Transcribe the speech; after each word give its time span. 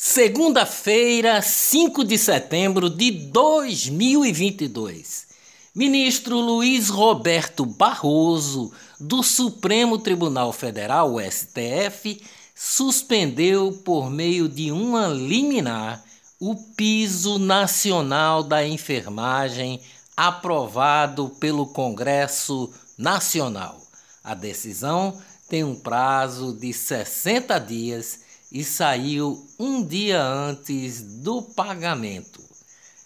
Segunda-feira, 0.00 1.42
5 1.42 2.04
de 2.04 2.16
setembro 2.16 2.88
de 2.88 3.10
2022. 3.10 5.26
Ministro 5.74 6.38
Luiz 6.38 6.88
Roberto 6.88 7.66
Barroso, 7.66 8.70
do 9.00 9.24
Supremo 9.24 9.98
Tribunal 9.98 10.52
Federal, 10.52 11.16
STF, 11.20 12.22
suspendeu 12.54 13.72
por 13.84 14.08
meio 14.08 14.48
de 14.48 14.70
uma 14.70 15.08
liminar 15.08 16.04
o 16.38 16.54
piso 16.54 17.36
nacional 17.36 18.44
da 18.44 18.64
enfermagem 18.64 19.80
aprovado 20.16 21.30
pelo 21.40 21.66
Congresso 21.66 22.72
Nacional. 22.96 23.82
A 24.22 24.32
decisão 24.32 25.20
tem 25.48 25.64
um 25.64 25.74
prazo 25.74 26.52
de 26.52 26.72
60 26.72 27.58
dias 27.58 28.27
e 28.50 28.64
saiu 28.64 29.46
um 29.58 29.84
dia 29.84 30.22
antes 30.22 31.02
do 31.02 31.42
pagamento. 31.42 32.42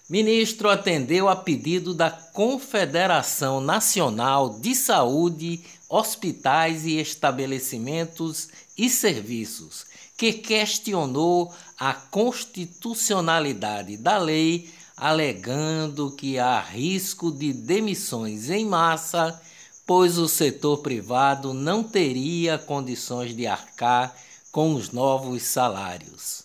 Ministro 0.09 0.69
atendeu 0.69 1.29
a 1.29 1.37
pedido 1.37 1.95
da 1.95 2.11
Confederação 2.11 3.61
Nacional 3.61 4.59
de 4.61 4.75
Saúde, 4.75 5.61
Hospitais 5.89 6.85
e 6.85 6.99
Estabelecimentos 6.99 8.49
e 8.77 8.91
Serviços, 8.91 9.87
que 10.17 10.33
questionou 10.33 11.53
a 11.79 11.95
constitucionalidade 11.95 13.97
da 13.97 14.19
lei, 14.19 14.69
alegando 14.97 16.11
que 16.11 16.39
há 16.39 16.61
risco 16.61 17.33
de 17.33 17.53
demissões 17.53 18.51
em 18.51 18.67
massa, 18.67 19.41
pois 19.87 20.19
o 20.19 20.29
setor 20.29 20.79
privado 20.79 21.55
não 21.55 21.83
teria 21.83 22.59
condições 22.59 23.35
de 23.35 23.47
arcar 23.47 24.15
com 24.53 24.75
os 24.75 24.91
novos 24.91 25.43
salários. 25.43 26.45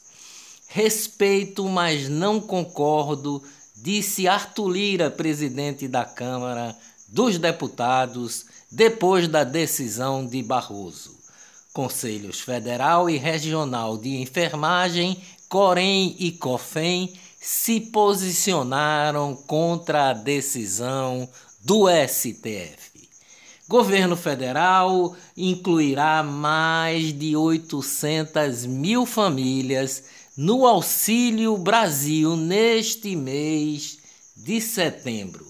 Respeito, 0.67 1.67
mas 1.67 2.07
não 2.07 2.39
concordo, 2.39 3.43
disse 3.75 4.27
Arthur 4.27 4.69
Lira, 4.69 5.11
presidente 5.11 5.87
da 5.87 6.05
Câmara 6.05 6.75
dos 7.07 7.37
Deputados, 7.37 8.45
depois 8.71 9.27
da 9.27 9.43
decisão 9.43 10.25
de 10.25 10.41
Barroso. 10.41 11.15
Conselhos 11.73 12.39
Federal 12.39 13.09
e 13.09 13.17
Regional 13.17 13.97
de 13.97 14.15
Enfermagem, 14.15 15.21
Corém 15.47 16.15
e 16.17 16.31
COFEM 16.31 17.13
se 17.39 17.79
posicionaram 17.79 19.35
contra 19.35 20.09
a 20.09 20.13
decisão 20.13 21.29
do 21.61 21.85
STF. 21.87 22.96
Governo 23.67 24.15
federal 24.15 25.13
incluirá 25.35 26.23
mais 26.23 27.11
de 27.11 27.35
800 27.35 28.65
mil 28.65 29.05
famílias 29.05 30.05
no 30.37 30.65
Auxílio 30.65 31.57
Brasil 31.57 32.37
neste 32.37 33.13
mês 33.13 33.97
de 34.37 34.61
setembro. 34.61 35.45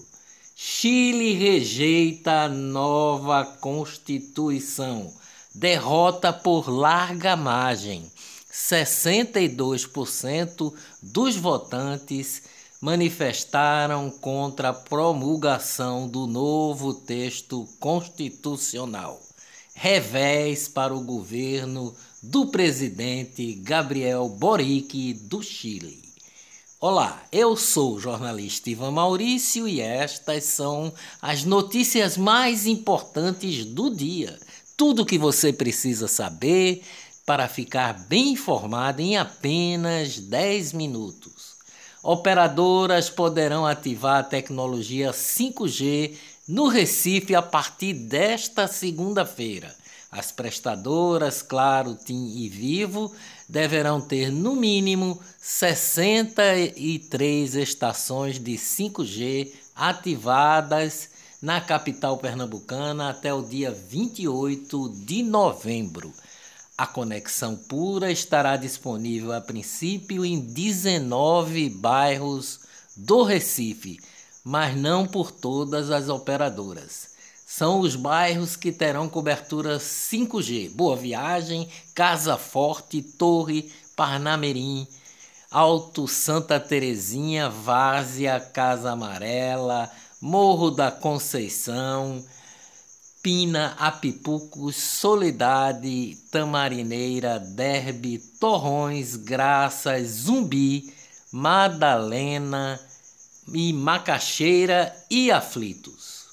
Chile 0.56 1.34
rejeita 1.34 2.48
nova 2.48 3.44
Constituição, 3.44 5.14
derrota 5.54 6.32
por 6.32 6.68
larga 6.68 7.36
margem. 7.36 8.10
62% 8.52 10.74
dos 11.00 11.36
votantes 11.36 12.42
manifestaram 12.80 14.08
contra 14.08 14.68
a 14.68 14.72
promulgação 14.72 16.08
do 16.08 16.26
novo 16.26 16.94
texto 16.94 17.68
constitucional. 17.80 19.20
Revés 19.74 20.68
para 20.68 20.94
o 20.94 21.02
governo 21.02 21.94
do 22.22 22.46
presidente 22.46 23.54
Gabriel 23.54 24.28
Boric 24.28 25.12
do 25.14 25.42
Chile. 25.42 26.02
Olá, 26.80 27.24
eu 27.32 27.56
sou 27.56 27.94
o 27.94 28.00
jornalista 28.00 28.70
Ivan 28.70 28.92
Maurício 28.92 29.66
e 29.66 29.80
estas 29.80 30.44
são 30.44 30.92
as 31.20 31.42
notícias 31.42 32.16
mais 32.16 32.66
importantes 32.66 33.64
do 33.64 33.90
dia. 33.90 34.38
Tudo 34.76 35.02
o 35.02 35.06
que 35.06 35.18
você 35.18 35.52
precisa 35.52 36.06
saber 36.06 36.82
para 37.26 37.48
ficar 37.48 38.06
bem 38.06 38.30
informado 38.30 39.02
em 39.02 39.16
apenas 39.16 40.20
10 40.20 40.72
minutos 40.72 41.37
operadoras 42.02 43.10
poderão 43.10 43.66
ativar 43.66 44.20
a 44.20 44.22
tecnologia 44.22 45.10
5G 45.10 46.14
no 46.46 46.68
Recife 46.68 47.34
a 47.34 47.42
partir 47.42 47.92
desta 47.92 48.66
segunda-feira. 48.66 49.76
As 50.10 50.32
prestadoras 50.32 51.42
Claro, 51.42 51.94
TIM 51.94 52.38
e 52.38 52.48
Vivo 52.48 53.14
deverão 53.46 54.00
ter 54.00 54.32
no 54.32 54.56
mínimo 54.56 55.20
63 55.38 57.56
estações 57.56 58.38
de 58.38 58.54
5G 58.54 59.52
ativadas 59.76 61.10
na 61.40 61.60
capital 61.60 62.16
pernambucana 62.16 63.10
até 63.10 63.32
o 63.34 63.42
dia 63.42 63.70
28 63.70 64.88
de 65.04 65.22
novembro. 65.22 66.10
A 66.78 66.86
conexão 66.86 67.56
pura 67.56 68.08
estará 68.08 68.56
disponível 68.56 69.32
a 69.32 69.40
princípio 69.40 70.24
em 70.24 70.38
19 70.38 71.68
bairros 71.70 72.60
do 72.96 73.24
Recife, 73.24 73.98
mas 74.44 74.76
não 74.76 75.04
por 75.04 75.32
todas 75.32 75.90
as 75.90 76.08
operadoras. 76.08 77.08
São 77.44 77.80
os 77.80 77.96
bairros 77.96 78.54
que 78.54 78.70
terão 78.70 79.08
cobertura 79.08 79.78
5G: 79.78 80.70
Boa 80.70 80.94
Viagem, 80.94 81.68
Casa 81.96 82.36
Forte, 82.36 83.02
Torre, 83.02 83.72
Parnamirim, 83.96 84.86
Alto 85.50 86.06
Santa 86.06 86.60
Terezinha, 86.60 87.50
Várzea, 87.50 88.38
Casa 88.38 88.92
Amarela, 88.92 89.90
Morro 90.20 90.70
da 90.70 90.92
Conceição, 90.92 92.24
Pina, 93.22 93.74
Apipucos, 93.78 94.76
Soledade, 94.76 96.16
Tamarineira, 96.30 97.38
Derbe, 97.38 98.18
Torrões, 98.38 99.16
Graças, 99.16 100.08
Zumbi, 100.08 100.92
Madalena 101.32 102.80
e 103.52 103.72
Macaxeira 103.72 104.94
e 105.10 105.30
Aflitos. 105.30 106.28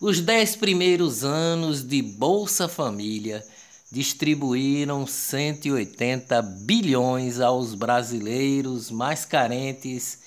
Os 0.00 0.20
dez 0.20 0.54
primeiros 0.54 1.24
anos 1.24 1.82
de 1.82 2.02
Bolsa 2.02 2.68
Família 2.68 3.44
distribuíram 3.90 5.06
180 5.06 6.42
bilhões 6.42 7.40
aos 7.40 7.74
brasileiros 7.74 8.90
mais 8.90 9.24
carentes, 9.24 10.18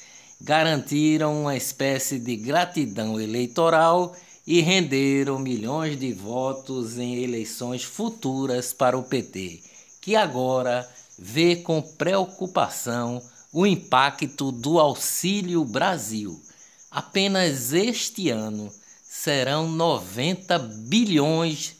garantiram 0.42 1.44
uma 1.44 1.56
espécie 1.56 2.18
de 2.18 2.36
gratidão 2.36 3.20
eleitoral 3.20 4.16
e 4.46 4.60
renderam 4.62 5.38
milhões 5.38 5.98
de 6.00 6.12
votos 6.12 6.98
em 6.98 7.24
eleições 7.24 7.84
futuras 7.84 8.74
para 8.74 8.98
o 8.98 9.04
PT, 9.04 9.62
que 10.02 10.16
agora 10.16 10.90
vê 11.18 11.58
com 11.58 11.82
preocupação 11.82 13.22
o 13.52 13.66
impacto 13.66 14.52
do 14.52 14.80
Auxílio 14.80 15.66
Brasil. 15.66 16.42
Apenas 16.90 17.74
este 17.74 18.30
ano 18.30 18.72
serão 19.04 19.70
90 19.70 20.58
bilhões, 20.58 21.76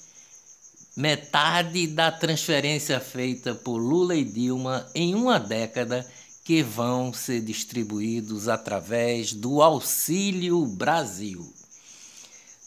metade 0.96 1.88
da 1.88 2.12
transferência 2.12 3.00
feita 3.00 3.56
por 3.56 3.78
Lula 3.78 4.16
e 4.16 4.26
Dilma 4.26 4.86
em 4.94 5.16
uma 5.16 5.40
década, 5.40 6.06
que 6.44 6.64
vão 6.64 7.14
ser 7.14 7.40
distribuídos 7.42 8.48
através 8.50 9.32
do 9.32 9.62
Auxílio 9.62 10.66
Brasil. 10.66 11.61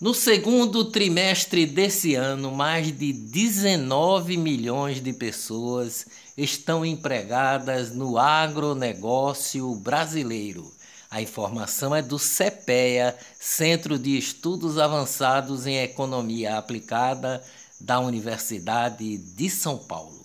No 0.00 0.12
segundo 0.12 0.86
trimestre 0.86 1.64
desse 1.66 2.16
ano, 2.16 2.50
mais 2.50 2.86
de 2.86 3.12
19 3.12 4.36
milhões 4.36 5.00
de 5.00 5.12
pessoas 5.12 6.04
estão 6.36 6.84
empregadas 6.84 7.94
no 7.94 8.18
agronegócio 8.18 9.72
brasileiro. 9.76 10.68
A 11.08 11.22
informação 11.22 11.94
é 11.94 12.02
do 12.02 12.18
CEPEA, 12.18 13.16
Centro 13.38 13.96
de 13.96 14.18
Estudos 14.18 14.78
Avançados 14.78 15.64
em 15.64 15.78
Economia 15.78 16.58
Aplicada 16.58 17.40
da 17.80 18.00
Universidade 18.00 19.16
de 19.16 19.48
São 19.48 19.78
Paulo. 19.78 20.24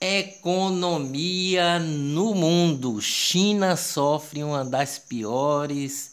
Economia 0.00 1.78
no 1.78 2.34
mundo. 2.34 3.02
China 3.02 3.76
sofre 3.76 4.42
uma 4.42 4.64
das 4.64 4.98
piores 4.98 6.11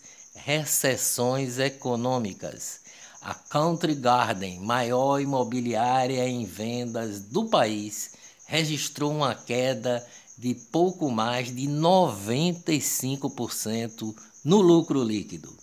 recessões 0.49 1.59
econômicas. 1.59 2.79
A 3.21 3.35
Country 3.35 3.93
Garden, 3.93 4.59
maior 4.61 5.21
imobiliária 5.21 6.27
em 6.27 6.43
vendas 6.43 7.19
do 7.19 7.45
país, 7.45 8.13
registrou 8.47 9.11
uma 9.11 9.35
queda 9.35 10.03
de 10.35 10.55
pouco 10.55 11.11
mais 11.11 11.55
de 11.55 11.67
95% 11.67 14.15
no 14.43 14.59
lucro 14.59 15.03
líquido. 15.03 15.55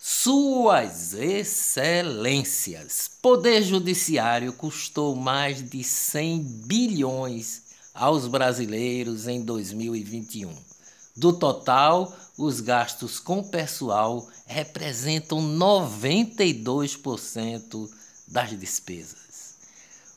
Suas 0.00 1.14
Excelências. 1.14 3.08
Poder 3.22 3.62
Judiciário 3.62 4.52
custou 4.52 5.14
mais 5.14 5.62
de 5.62 5.84
100 5.84 6.40
bilhões 6.66 7.62
aos 7.94 8.26
brasileiros 8.26 9.28
em 9.28 9.44
2021. 9.44 10.71
Do 11.14 11.30
total, 11.32 12.12
os 12.38 12.60
gastos 12.60 13.20
com 13.20 13.42
pessoal 13.42 14.26
representam 14.46 15.40
92% 15.40 17.90
das 18.28 18.58
despesas. 18.58 19.56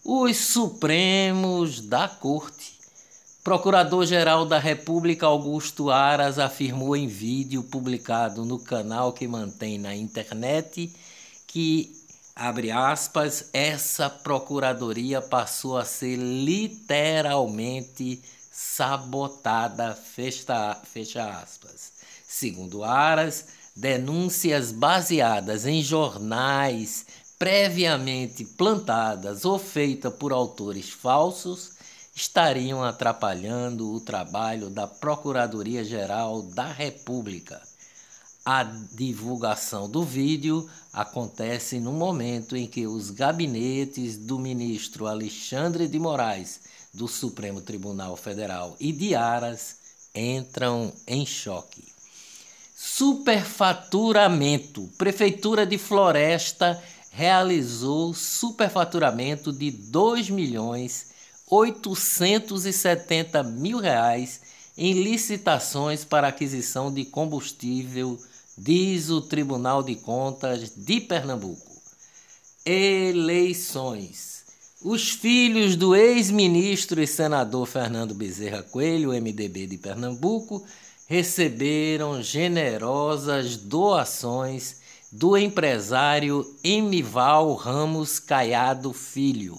Os 0.04 0.38
Supremos 0.38 1.82
da 1.82 2.08
Corte. 2.08 2.76
Procurador-Geral 3.44 4.46
da 4.46 4.58
República 4.58 5.26
Augusto 5.26 5.92
Aras 5.92 6.40
afirmou 6.40 6.96
em 6.96 7.08
vídeo 7.08 7.62
publicado 7.64 8.46
no 8.46 8.58
canal 8.58 9.12
que 9.14 9.28
mantém 9.28 9.78
na 9.78 9.94
internet 9.94 10.92
que, 11.46 11.94
abre 12.36 12.72
aspas, 12.72 13.50
essa 13.54 14.10
procuradoria 14.10 15.22
passou 15.22 15.78
a 15.78 15.86
ser 15.86 16.16
literalmente 16.16 18.20
sabotada, 18.56 19.94
fecha, 19.94 20.80
fecha 20.86 21.30
aspas. 21.30 21.92
Segundo 22.26 22.86
Aras, 22.86 23.48
denúncias 23.76 24.72
baseadas 24.72 25.66
em 25.66 25.84
jornais 25.84 27.06
previamente 27.38 28.46
plantadas 28.46 29.44
ou 29.44 29.60
feitas 29.60 30.14
por 30.14 30.32
autores 30.32 30.90
falsos 30.90 31.74
estariam 32.16 32.82
atrapalhando 32.82 33.94
o 33.94 34.00
trabalho 34.00 34.70
da 34.70 34.88
Procuradoria-Geral 34.88 36.44
da 36.44 36.72
República. 36.72 37.62
A 38.48 38.64
divulgação 38.64 39.90
do 39.90 40.04
vídeo 40.04 40.70
acontece 40.94 41.80
no 41.80 41.92
momento 41.92 42.56
em 42.56 42.68
que 42.68 42.86
os 42.86 43.10
gabinetes 43.10 44.18
do 44.18 44.38
ministro 44.38 45.08
Alexandre 45.08 45.88
de 45.88 45.98
Moraes, 45.98 46.60
do 46.94 47.08
Supremo 47.08 47.60
Tribunal 47.60 48.16
Federal, 48.16 48.76
e 48.80 48.92
de 48.92 49.16
Aras 49.16 49.78
entram 50.14 50.94
em 51.08 51.26
choque. 51.26 51.84
Superfaturamento. 52.76 54.92
Prefeitura 54.96 55.66
de 55.66 55.80
Floresta 55.80 56.80
realizou 57.10 58.14
superfaturamento 58.14 59.52
de 59.52 59.72
2 59.72 60.30
milhões 60.30 61.08
870 61.50 63.42
mil 63.42 63.80
reais 63.80 64.42
em 64.78 64.94
licitações 64.94 66.04
para 66.04 66.28
aquisição 66.28 66.94
de 66.94 67.06
combustível, 67.06 68.20
diz 68.58 69.10
o 69.10 69.22
Tribunal 69.22 69.84
de 69.84 69.96
Contas 69.96 70.72
de 70.76 71.02
Pernambuco. 71.02 71.76
Eleições. 72.66 74.46
Os 74.82 75.10
filhos 75.10 75.76
do 75.76 75.96
ex-ministro 75.96 77.02
e 77.02 77.08
senador 77.08 77.66
Fernando 77.66 78.14
Bezerra 78.14 78.64
Coelho, 78.64 79.10
MDB 79.10 79.68
de 79.68 79.78
Pernambuco, 79.78 80.64
receberam 81.08 82.22
generosas 82.22 83.58
doações 83.58 84.78
do 85.12 85.38
empresário 85.38 86.46
Emival 86.64 87.54
Ramos 87.56 88.20
Caiado 88.20 88.94
Filho, 88.94 89.58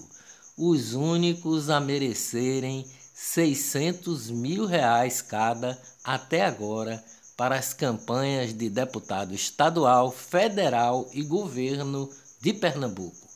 os 0.57 0.93
únicos 0.93 1.69
a 1.69 1.79
merecerem 1.79 2.85
600 3.13 4.29
mil 4.29 4.65
reais 4.65 5.21
cada 5.21 5.79
até 6.03 6.45
agora 6.45 7.03
para 7.37 7.55
as 7.55 7.71
campanhas 7.73 8.53
de 8.53 8.69
deputado 8.69 9.33
estadual, 9.33 10.11
federal 10.11 11.07
e 11.13 11.21
governo 11.21 12.09
de 12.41 12.51
Pernambuco. 12.51 13.27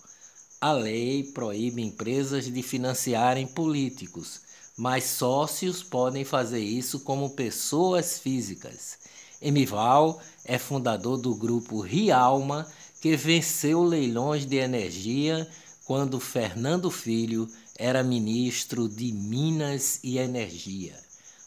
A 0.60 0.74
lei 0.74 1.24
proíbe 1.24 1.82
empresas 1.82 2.52
de 2.52 2.62
financiarem 2.62 3.48
políticos 3.48 4.42
mas 4.82 5.04
sócios 5.04 5.84
podem 5.84 6.26
fazer 6.26 6.60
isso 6.60 7.02
como 7.02 7.36
pessoas 7.36 8.18
físicas. 8.18 8.98
Emival 9.40 10.20
é 10.44 10.58
fundador 10.58 11.18
do 11.18 11.36
grupo 11.36 11.82
Rialma, 11.82 12.68
que 13.00 13.16
venceu 13.16 13.84
leilões 13.84 14.44
de 14.44 14.58
energia 14.58 15.48
quando 15.86 16.20
Fernando 16.20 16.90
Filho 16.90 17.48
era 17.78 18.04
ministro 18.04 18.90
de 18.90 19.12
Minas 19.12 20.00
e 20.04 20.18
Energia. 20.18 20.96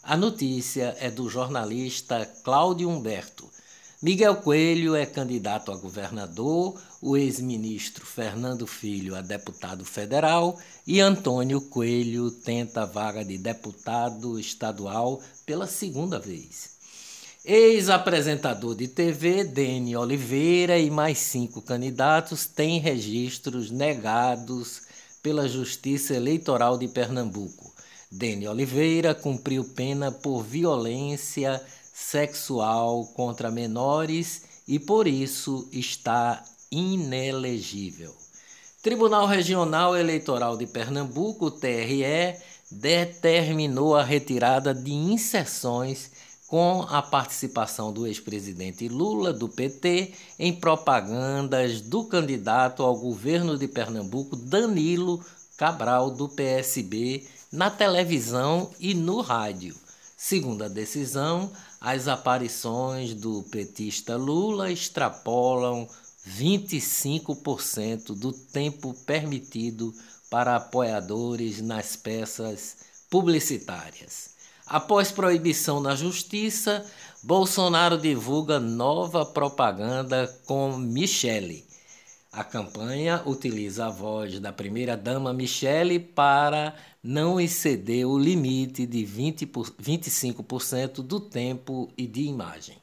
A 0.07 0.15
notícia 0.15 0.95
é 0.99 1.09
do 1.09 1.27
jornalista 1.27 2.29
Cláudio 2.43 2.87
Humberto. 2.87 3.49
Miguel 3.99 4.35
Coelho 4.35 4.93
é 4.93 5.03
candidato 5.03 5.71
a 5.71 5.75
governador, 5.75 6.79
o 7.01 7.17
ex-ministro 7.17 8.05
Fernando 8.05 8.67
Filho 8.67 9.15
a 9.15 9.21
deputado 9.21 9.83
federal 9.83 10.59
e 10.85 11.01
Antônio 11.01 11.59
Coelho 11.59 12.29
tenta 12.29 12.83
a 12.83 12.85
vaga 12.85 13.25
de 13.25 13.35
deputado 13.35 14.39
estadual 14.39 15.19
pela 15.43 15.65
segunda 15.65 16.19
vez. 16.19 16.75
Ex-apresentador 17.43 18.75
de 18.75 18.87
TV 18.87 19.43
Dene 19.43 19.97
Oliveira 19.97 20.77
e 20.77 20.91
mais 20.91 21.17
cinco 21.17 21.63
candidatos 21.63 22.45
têm 22.45 22.77
registros 22.77 23.71
negados 23.71 24.83
pela 25.23 25.47
Justiça 25.47 26.13
Eleitoral 26.13 26.77
de 26.77 26.87
Pernambuco. 26.87 27.74
Dene 28.17 28.47
Oliveira 28.47 29.13
cumpriu 29.13 29.65
pena 29.65 30.09
por 30.09 30.41
violência 30.41 31.61
sexual 31.93 33.07
contra 33.07 33.51
menores 33.51 34.43
e 34.65 34.79
por 34.79 35.05
isso 35.05 35.67
está 35.69 36.41
inelegível. 36.71 38.15
Tribunal 38.81 39.27
Regional 39.27 39.97
Eleitoral 39.97 40.55
de 40.55 40.65
Pernambuco, 40.65 41.51
TRE, 41.51 42.39
determinou 42.71 43.97
a 43.97 44.03
retirada 44.03 44.73
de 44.73 44.93
inserções 44.93 46.11
com 46.47 46.85
a 46.87 47.01
participação 47.01 47.91
do 47.91 48.07
ex-presidente 48.07 48.87
Lula, 48.87 49.33
do 49.33 49.49
PT, 49.49 50.13
em 50.39 50.53
propagandas 50.53 51.81
do 51.81 52.05
candidato 52.05 52.81
ao 52.81 52.95
governo 52.95 53.57
de 53.57 53.67
Pernambuco, 53.67 54.37
Danilo 54.37 55.21
Cabral, 55.57 56.11
do 56.11 56.27
PSB, 56.29 57.27
na 57.51 57.69
televisão 57.69 58.71
e 58.79 58.93
no 58.93 59.21
rádio. 59.21 59.75
Segundo 60.17 60.63
a 60.63 60.67
decisão, 60.67 61.51
as 61.79 62.07
aparições 62.07 63.13
do 63.13 63.43
petista 63.43 64.15
Lula 64.15 64.71
extrapolam 64.71 65.87
25% 66.27 68.15
do 68.15 68.31
tempo 68.31 68.93
permitido 69.05 69.93
para 70.29 70.55
apoiadores 70.55 71.61
nas 71.61 71.95
peças 71.95 72.77
publicitárias. 73.09 74.31
Após 74.65 75.11
proibição 75.11 75.79
na 75.79 75.95
justiça, 75.95 76.83
Bolsonaro 77.21 77.97
divulga 77.97 78.59
nova 78.59 79.25
propaganda 79.25 80.27
com 80.45 80.75
Michele. 80.77 81.65
A 82.35 82.43
campanha 82.43 83.23
utiliza 83.25 83.85
a 83.85 83.89
voz 83.89 84.41
da 84.41 84.51
primeira-dama 84.51 85.31
Michele 85.31 85.97
para 85.97 86.75
não 87.01 87.39
exceder 87.39 88.05
o 88.05 88.19
limite 88.19 88.85
de 88.85 89.05
20 89.05 89.45
por, 89.45 89.71
25% 89.81 90.95
do 90.95 91.17
tempo 91.17 91.89
e 91.97 92.05
de 92.05 92.23
imagem. 92.23 92.75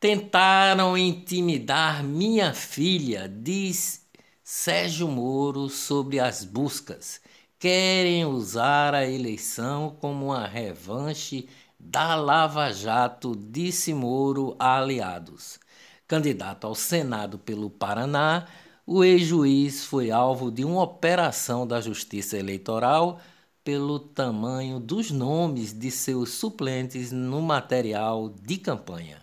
Tentaram 0.00 0.96
intimidar 0.96 2.02
minha 2.02 2.54
filha, 2.54 3.28
diz 3.28 4.06
Sérgio 4.42 5.08
Moro 5.08 5.68
sobre 5.68 6.18
as 6.18 6.42
buscas. 6.42 7.20
Querem 7.58 8.24
usar 8.24 8.94
a 8.94 9.06
eleição 9.06 9.94
como 10.00 10.28
uma 10.28 10.46
revanche 10.46 11.46
da 11.78 12.14
Lava 12.14 12.72
Jato, 12.72 13.36
disse 13.36 13.92
Moro 13.92 14.56
a 14.58 14.78
aliados. 14.78 15.60
Candidato 16.08 16.66
ao 16.66 16.74
Senado 16.74 17.38
pelo 17.38 17.68
Paraná, 17.68 18.46
o 18.86 19.04
ex-juiz 19.04 19.84
foi 19.84 20.10
alvo 20.10 20.50
de 20.50 20.64
uma 20.64 20.82
operação 20.82 21.66
da 21.66 21.82
Justiça 21.82 22.38
Eleitoral 22.38 23.20
pelo 23.62 23.98
tamanho 23.98 24.80
dos 24.80 25.10
nomes 25.10 25.78
de 25.78 25.90
seus 25.90 26.30
suplentes 26.30 27.12
no 27.12 27.42
material 27.42 28.30
de 28.30 28.56
campanha. 28.56 29.22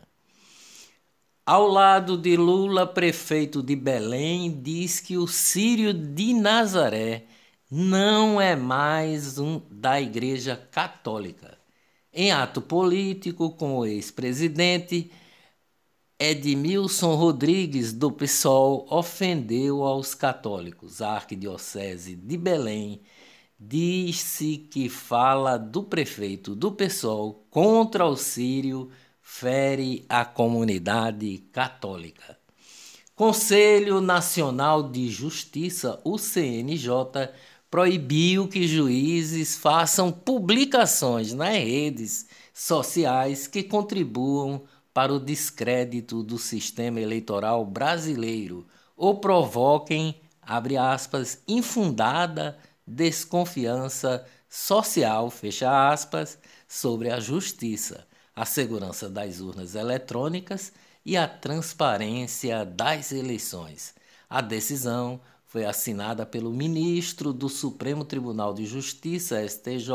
Ao 1.44 1.68
lado 1.68 2.16
de 2.16 2.38
Lula, 2.38 2.86
prefeito 2.86 3.64
de 3.64 3.76
Belém 3.76 4.62
diz 4.62 5.00
que 5.00 5.18
o 5.18 5.28
Sírio 5.28 5.92
de 5.92 6.36
Nazaré 6.36 7.26
não 7.70 8.40
é 8.40 8.56
mais 8.56 9.40
um 9.40 9.60
da 9.72 10.00
Igreja 10.00 10.56
Católica. 10.72 11.58
Em 12.14 12.32
ato 12.32 12.62
político 12.62 13.50
com 13.50 13.78
o 13.78 13.86
ex-presidente, 13.88 15.12
Edmilson 16.18 17.14
Rodrigues, 17.16 17.92
do 17.92 18.10
PSOL, 18.10 18.88
ofendeu 18.90 19.84
aos 19.84 20.16
católicos. 20.16 21.02
A 21.02 21.12
Arquidiocese 21.12 22.16
de 22.16 22.38
Belém 22.38 23.02
disse 23.60 24.58
que 24.58 24.88
fala 24.88 25.58
do 25.58 25.84
prefeito 25.84 26.56
do 26.56 26.72
PSOL 26.72 27.46
contra 27.50 28.06
o 28.06 28.16
Sírio 28.16 28.90
fere 29.22 30.06
a 30.08 30.24
comunidade 30.24 31.40
católica. 31.52 32.38
Conselho 33.14 34.00
Nacional 34.00 34.90
de 34.90 35.10
Justiça, 35.10 36.00
o 36.06 36.18
CNJ, 36.18 37.30
proibiu 37.70 38.48
que 38.48 38.66
juízes 38.66 39.58
façam 39.58 40.14
publicações 40.14 41.34
nas 41.34 41.58
redes 41.58 42.26
sociais 42.54 43.48
que 43.48 43.64
contribuam 43.64 44.64
para 44.96 45.14
o 45.14 45.20
descrédito 45.20 46.24
do 46.24 46.38
sistema 46.38 47.02
eleitoral 47.02 47.66
brasileiro 47.66 48.66
ou 48.96 49.20
provoquem, 49.20 50.16
abre 50.42 50.78
aspas, 50.78 51.42
infundada 51.46 52.58
desconfiança 52.88 54.26
social, 54.48 55.30
fecha 55.30 55.92
aspas, 55.92 56.40
sobre 56.66 57.10
a 57.12 57.20
justiça, 57.20 58.08
a 58.34 58.46
segurança 58.46 59.10
das 59.10 59.42
urnas 59.42 59.76
eletrônicas 59.76 60.72
e 61.06 61.18
a 61.18 61.28
transparência 61.28 62.64
das 62.64 63.12
eleições. 63.12 63.94
A 64.30 64.40
decisão 64.40 65.20
foi 65.46 65.66
assinada 65.66 66.26
pelo 66.26 66.54
ministro 66.54 67.34
do 67.34 67.50
Supremo 67.50 68.06
Tribunal 68.06 68.54
de 68.54 68.66
Justiça, 68.66 69.46
STJ, 69.46 69.90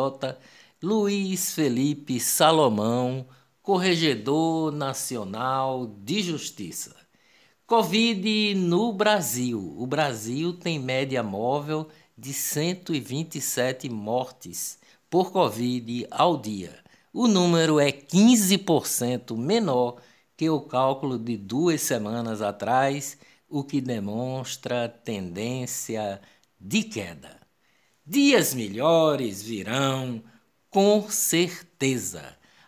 Luiz 0.82 1.54
Felipe 1.54 2.20
Salomão, 2.20 3.26
Corregedor 3.70 4.72
Nacional 4.72 5.86
de 6.02 6.22
Justiça. 6.22 6.96
Covid 7.68 8.56
no 8.56 8.92
Brasil. 8.92 9.76
O 9.78 9.86
Brasil 9.86 10.52
tem 10.54 10.76
média 10.76 11.22
móvel 11.22 11.86
de 12.18 12.32
127 12.32 13.88
mortes 13.88 14.76
por 15.08 15.30
Covid 15.30 16.04
ao 16.10 16.36
dia. 16.36 16.80
O 17.12 17.28
número 17.28 17.78
é 17.78 17.92
15% 17.92 19.36
menor 19.36 20.02
que 20.36 20.50
o 20.50 20.62
cálculo 20.62 21.16
de 21.16 21.36
duas 21.36 21.80
semanas 21.80 22.42
atrás, 22.42 23.18
o 23.48 23.62
que 23.62 23.80
demonstra 23.80 24.88
tendência 24.88 26.20
de 26.60 26.82
queda. 26.82 27.38
Dias 28.04 28.52
melhores 28.52 29.40
virão, 29.40 30.20
com 30.68 31.08
certeza. 31.08 32.39